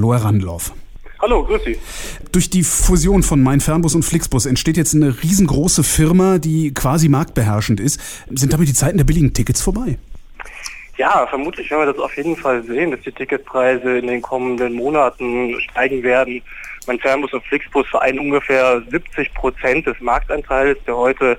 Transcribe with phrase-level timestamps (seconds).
[0.00, 0.72] Hallo, Herr Randloff.
[1.20, 1.78] Hallo, grüß Sie.
[2.32, 7.10] Durch die Fusion von Mein Fernbus und Flixbus entsteht jetzt eine riesengroße Firma, die quasi
[7.10, 8.00] marktbeherrschend ist.
[8.30, 9.98] Sind damit die Zeiten der billigen Tickets vorbei?
[10.96, 14.72] Ja, vermutlich werden wir das auf jeden Fall sehen, dass die Ticketpreise in den kommenden
[14.72, 16.40] Monaten steigen werden.
[16.86, 21.36] Mein Fernbus und Flixbus vereinen ungefähr 70 Prozent des Marktanteils, der heute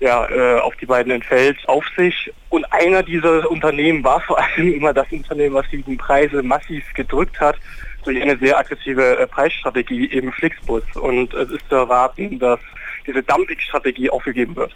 [0.00, 2.30] ja, äh, auf die beiden entfällt, auf sich.
[2.50, 7.40] Und einer dieser Unternehmen war vor allem immer das Unternehmen, was die Preise massiv gedrückt
[7.40, 7.56] hat
[8.04, 10.82] durch eine sehr aggressive äh, Preisstrategie, eben Flixbus.
[10.94, 12.60] Und es ist zu erwarten, dass
[13.06, 14.74] diese Dumping-Strategie aufgegeben wird.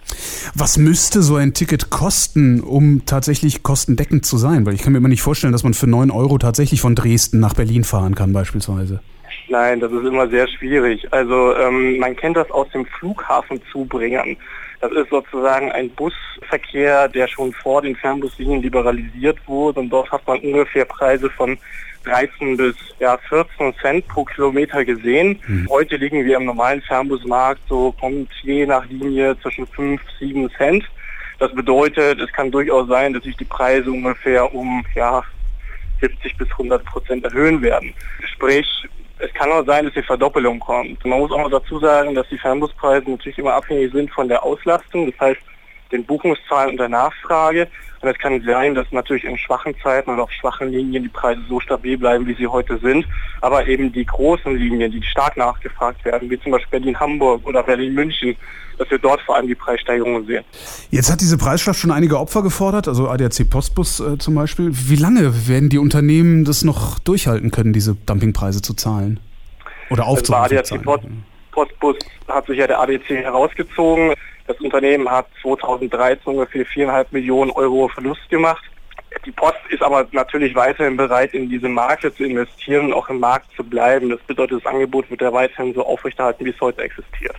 [0.55, 4.67] Was müsste so ein Ticket kosten, um tatsächlich kostendeckend zu sein?
[4.67, 7.41] Weil ich kann mir immer nicht vorstellen, dass man für 9 Euro tatsächlich von Dresden
[7.41, 9.01] nach Berlin fahren kann beispielsweise.
[9.49, 11.13] Nein, das ist immer sehr schwierig.
[11.13, 14.37] Also ähm, man kennt das aus dem Flughafen zubringen.
[14.89, 20.25] Das ist sozusagen ein Busverkehr, der schon vor den Fernbuslinien liberalisiert wurde und dort hat
[20.29, 21.59] man ungefähr Preise von
[22.05, 25.41] 13 bis ja, 14 Cent pro Kilometer gesehen.
[25.49, 25.67] Mhm.
[25.69, 30.85] Heute liegen wir im normalen Fernbusmarkt so kommt je nach Linie zwischen 5, 7 Cent.
[31.41, 35.25] Das bedeutet, es kann durchaus sein, dass sich die Preise ungefähr um ja,
[36.01, 37.93] 70 bis 100 Prozent erhöhen werden.
[38.35, 38.69] Sprich,
[39.19, 41.05] es kann auch sein, dass die Verdoppelung kommt.
[41.05, 44.43] Man muss auch noch dazu sagen, dass die Fernbuspreise natürlich immer abhängig sind von der
[44.43, 45.41] Auslastung, das heißt
[45.93, 47.69] den Buchungszahlen und der Nachfrage.
[48.01, 51.41] Und es kann sein, dass natürlich in schwachen Zeiten oder auf schwachen Linien die Preise
[51.49, 53.07] so stabil bleiben, wie sie heute sind.
[53.41, 58.37] Aber eben die großen Linien, die stark nachgefragt werden, wie zum Beispiel Berlin-Hamburg oder Berlin-München,
[58.79, 60.45] dass wir dort vor allem die Preissteigerungen sehen.
[60.91, 64.71] Jetzt hat diese Preisschlacht schon einige Opfer gefordert, also ADAC Postbus äh, zum Beispiel.
[64.73, 69.21] Wie lange werden die Unternehmen das noch durchhalten können, diese Dumpingpreise zu zahlen?
[69.89, 70.43] Oder aufzurufen?
[70.43, 71.05] Also ADAC Post,
[71.57, 71.97] Postbus
[72.29, 74.13] hat sich ja der ADC herausgezogen.
[74.47, 78.63] Das Unternehmen hat 2013 ungefähr viereinhalb Millionen Euro Verlust gemacht.
[79.25, 83.21] Die Post ist aber natürlich weiterhin bereit, in diese Marke zu investieren und auch im
[83.21, 84.11] Markt zu bleiben.
[84.11, 87.35] Das bedeutet, das Angebot wird ja weiterhin so aufrechterhalten, wie es heute existiert.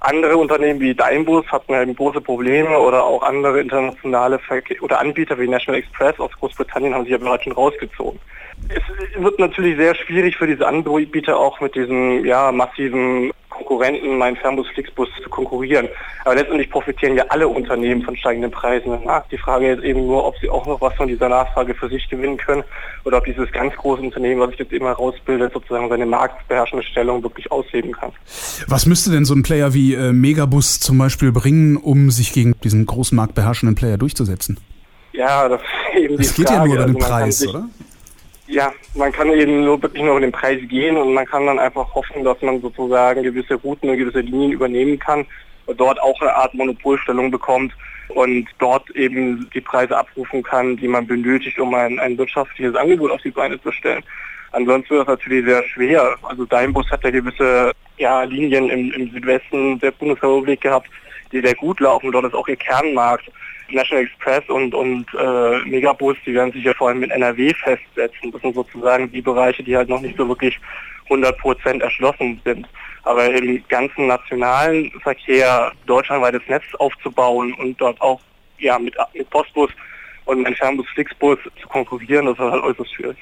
[0.00, 5.36] Andere Unternehmen wie Daimler hatten eben große Probleme oder auch andere internationale Verke oder Anbieter
[5.40, 8.20] wie National Express aus Großbritannien haben sich ja bereits schon rausgezogen.
[8.68, 13.32] Es wird natürlich sehr schwierig für diese Anbieter auch mit diesem ja, massiven
[13.68, 15.88] Konkurrenten, mein Fernbus, Flixbus zu konkurrieren.
[16.24, 18.98] Aber letztendlich profitieren ja alle Unternehmen von steigenden Preisen.
[19.04, 21.88] Na, die Frage ist eben nur, ob sie auch noch was von dieser Nachfrage für
[21.88, 22.64] sich gewinnen können
[23.04, 27.22] oder ob dieses ganz große Unternehmen, was sich jetzt immer herausbildet, sozusagen seine marktbeherrschende Stellung
[27.22, 28.12] wirklich ausleben kann.
[28.66, 32.54] Was müsste denn so ein Player wie äh, Megabus zum Beispiel bringen, um sich gegen
[32.64, 34.58] diesen großen marktbeherrschenden Player durchzusetzen?
[35.12, 36.60] Ja, das ist eben das die geht Frage.
[36.60, 37.68] ja nur über den also Preis, sich, oder?
[38.50, 41.58] Ja, man kann eben nur wirklich nur über den Preis gehen und man kann dann
[41.58, 45.26] einfach hoffen, dass man sozusagen gewisse Routen und gewisse Linien übernehmen kann
[45.66, 47.74] und dort auch eine Art Monopolstellung bekommt
[48.08, 53.10] und dort eben die Preise abrufen kann, die man benötigt, um ein, ein wirtschaftliches Angebot
[53.10, 54.02] auf die Beine zu stellen.
[54.52, 56.16] Ansonsten wird das natürlich sehr schwer.
[56.22, 60.88] Also Daimbus hat ja gewisse ja, Linien im, im Südwesten der Bundesrepublik gehabt,
[61.32, 62.12] die sehr gut laufen.
[62.12, 63.30] Dort ist auch ihr Kernmarkt.
[63.70, 68.32] National Express und, und äh, Megabus, die werden sich ja vor allem in NRW festsetzen.
[68.32, 70.58] Das sind sozusagen die Bereiche, die halt noch nicht so wirklich
[71.04, 72.66] 100 Prozent erschlossen sind.
[73.02, 78.20] Aber im ganzen nationalen Verkehr deutschlandweites Netz aufzubauen und dort auch
[78.58, 79.70] ja, mit, mit Postbus
[80.28, 83.16] und ein Fernbus Flixbus zu konkurrieren, das war halt äußerst schwierig.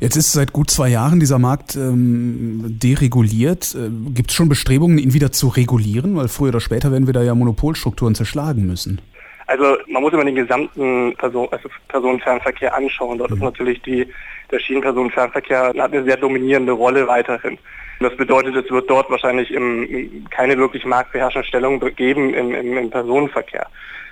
[0.00, 3.74] Jetzt ist seit gut zwei Jahren dieser Markt ähm, dereguliert.
[3.74, 6.16] Äh, Gibt es schon Bestrebungen, ihn wieder zu regulieren?
[6.16, 9.00] Weil früher oder später werden wir da ja Monopolstrukturen zerschlagen müssen.
[9.46, 13.18] Also man muss immer den gesamten Person, also Personenfernverkehr anschauen.
[13.18, 13.36] Dort mhm.
[13.38, 14.06] ist natürlich die,
[14.52, 17.58] der Schienenpersonenfernverkehr hat eine sehr dominierende Rolle weiterhin.
[17.98, 22.90] Das bedeutet, es wird dort wahrscheinlich im, keine wirklich marktbeherrschende Stellung geben im, im, im
[22.90, 23.66] Personenverkehr.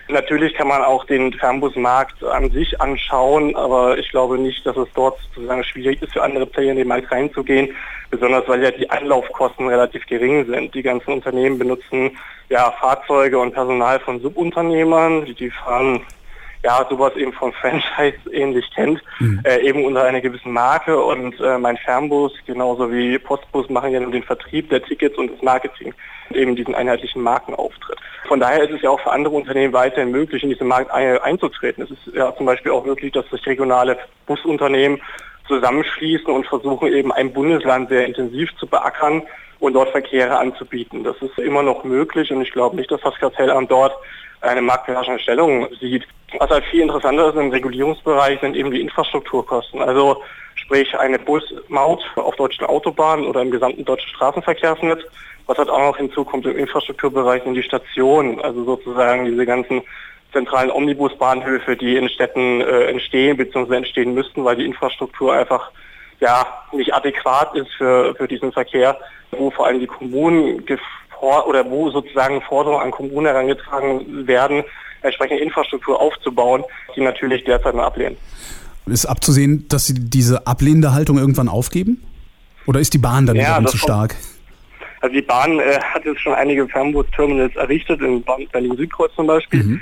[0.08, 4.88] Natürlich kann man auch den Fernbusmarkt an sich anschauen, aber ich glaube nicht, dass es
[4.94, 7.74] dort sozusagen schwierig ist, für andere Player in den Markt reinzugehen,
[8.10, 10.74] besonders weil ja die Anlaufkosten relativ gering sind.
[10.74, 12.18] Die ganzen Unternehmen benutzen
[12.48, 16.02] ja Fahrzeuge und Personal von Subunternehmern, die, die fahren
[16.64, 19.40] ja, sowas eben von Franchise ähnlich kennt, mhm.
[19.44, 24.00] äh, eben unter einer gewissen Marke und äh, mein Fernbus genauso wie Postbus machen ja
[24.00, 25.92] nur den Vertrieb der Tickets und das Marketing,
[26.32, 27.98] eben diesen einheitlichen Markenauftritt.
[28.28, 31.84] Von daher ist es ja auch für andere Unternehmen weiterhin möglich, in diesen Markt einzutreten.
[31.84, 35.02] Es ist ja zum Beispiel auch möglich, dass sich regionale Busunternehmen
[35.48, 39.22] zusammenschließen und versuchen eben ein Bundesland sehr intensiv zu beackern
[39.62, 41.04] und dort Verkehre anzubieten.
[41.04, 43.94] Das ist immer noch möglich und ich glaube nicht, dass das Kartellamt dort
[44.40, 46.02] eine marktbeherrschende Stellung sieht.
[46.36, 49.80] Was halt viel interessanter ist im Regulierungsbereich sind eben die Infrastrukturkosten.
[49.80, 50.20] Also
[50.56, 54.98] sprich eine Busmaut auf deutschen Autobahnen oder im gesamten deutschen Straßenverkehrsnetz.
[55.46, 59.82] Was halt auch noch hinzukommt im Infrastrukturbereich sind die Stationen, also sozusagen diese ganzen
[60.32, 63.76] zentralen Omnibusbahnhöfe, die in Städten äh, entstehen bzw.
[63.76, 65.70] entstehen müssten, weil die Infrastruktur einfach
[66.22, 68.96] ja nicht adäquat ist für, für diesen Verkehr,
[69.32, 70.64] wo vor allem die Kommunen
[71.20, 74.64] oder wo sozusagen Forderungen an Kommunen herangetragen werden,
[75.02, 76.64] entsprechende Infrastruktur aufzubauen,
[76.96, 78.16] die natürlich derzeit nur ablehnen.
[78.86, 82.02] Ist abzusehen, dass Sie diese ablehnende Haltung irgendwann aufgeben?
[82.66, 84.16] Oder ist die Bahn dann ja, zu stark?
[85.00, 89.62] Also die Bahn äh, hat jetzt schon einige Fernbus-Terminals errichtet, in Berlin-Südkreuz zum Beispiel.
[89.62, 89.80] Mhm.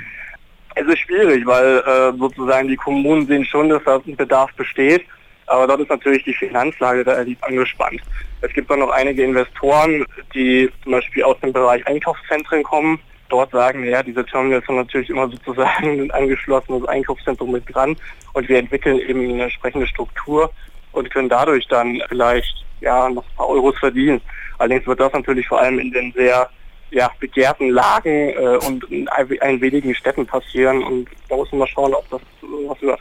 [0.75, 5.03] Es ist schwierig, weil äh, sozusagen die Kommunen sehen schon, dass da ein Bedarf besteht.
[5.47, 8.01] Aber dort ist natürlich die Finanzlage da liegt angespannt.
[8.41, 12.99] Es gibt dann noch einige Investoren, die zum Beispiel aus dem Bereich Einkaufszentren kommen.
[13.29, 17.95] Dort sagen, ja, diese Terminals sind natürlich immer sozusagen ein angeschlossenes Einkaufszentrum mit dran
[18.33, 20.51] und wir entwickeln eben eine entsprechende Struktur
[20.91, 24.21] und können dadurch dann vielleicht ja noch ein paar Euros verdienen.
[24.57, 26.49] Allerdings wird das natürlich vor allem in den sehr
[26.91, 30.83] ja, begehrten Lagen äh, und in ein, wenigen Städten passieren.
[30.83, 32.21] Und da muss man mal schauen, ob das
[32.67, 32.99] was wird.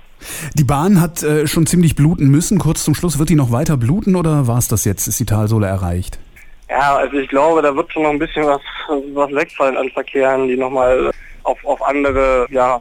[0.54, 2.58] Die Bahn hat äh, schon ziemlich bluten müssen.
[2.58, 5.06] Kurz zum Schluss, wird die noch weiter bluten oder war es das jetzt?
[5.06, 6.18] Ist die Talsohle erreicht?
[6.68, 8.60] Ja, also ich glaube, da wird schon noch ein bisschen was,
[9.12, 11.10] was wegfallen an Verkehren, die nochmal
[11.42, 12.80] auf, auf andere, ja,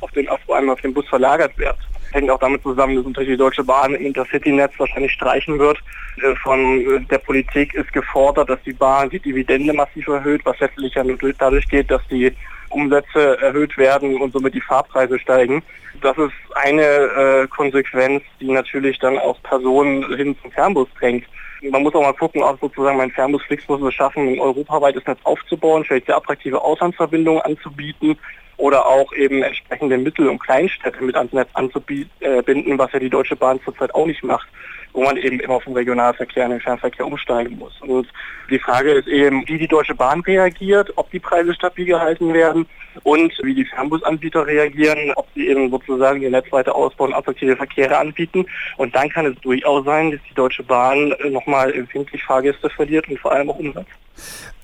[0.00, 1.76] auf den, auf auf den Bus verlagert wird
[2.16, 5.78] hängt auch damit zusammen, dass natürlich die Deutsche Bahn Intercity-Netz wahrscheinlich streichen wird.
[6.22, 10.58] Äh, von äh, der Politik ist gefordert, dass die Bahn die Dividende massiv erhöht, was
[10.58, 12.32] letztlich ja nur dadurch geht, dass die
[12.70, 15.62] Umsätze erhöht werden und somit die Fahrpreise steigen.
[16.00, 21.24] Das ist eine äh, Konsequenz, die natürlich dann auch Personen hin zum Fernbus drängt.
[21.62, 25.18] Man muss auch mal gucken, auch sozusagen mein Fernbus Flixbus es schaffen, ein europaweites Netz
[25.24, 28.18] aufzubauen, vielleicht sehr attraktive Auslandsverbindungen anzubieten
[28.58, 33.36] oder auch eben entsprechende Mittel- und Kleinstädte mit ans Netz anzubinden, was ja die Deutsche
[33.36, 34.48] Bahn zurzeit auch nicht macht,
[34.96, 37.78] wo man eben immer vom Regionalverkehr in den Fernverkehr umsteigen muss.
[37.82, 38.08] Und
[38.48, 42.66] die Frage ist eben, wie die Deutsche Bahn reagiert, ob die Preise stabil gehalten werden
[43.02, 47.98] und wie die Fernbusanbieter reagieren, ob sie eben sozusagen ihr Netz weiter ausbauen, attraktive Verkehre
[47.98, 48.46] anbieten.
[48.78, 53.20] Und dann kann es durchaus sein, dass die Deutsche Bahn nochmal empfindlich Fahrgäste verliert und
[53.20, 53.88] vor allem auch Umsatz.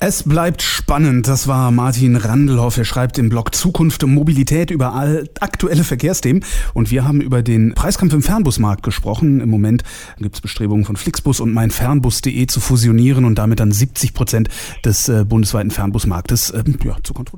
[0.04, 1.28] Es bleibt spannend.
[1.28, 2.76] Das war Martin Randelhoff.
[2.76, 6.44] Er schreibt im Blog Zukunft und Mobilität über all aktuelle Verkehrsthemen.
[6.74, 9.40] Und wir haben über den Preiskampf im Fernbusmarkt gesprochen.
[9.40, 9.84] Im Moment
[10.18, 14.48] gibt es Bestrebungen von Flixbus und meinfernbus.de zu fusionieren und damit dann 70 Prozent
[14.84, 17.30] des äh, bundesweiten Fernbusmarktes äh, ja, zu kontrollieren.